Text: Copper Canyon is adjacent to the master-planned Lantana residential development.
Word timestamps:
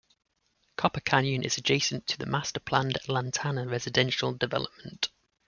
Copper 0.77 0.99
Canyon 0.99 1.43
is 1.43 1.59
adjacent 1.59 2.07
to 2.07 2.17
the 2.17 2.25
master-planned 2.25 2.97
Lantana 3.07 3.67
residential 3.67 4.33
development. 4.33 5.09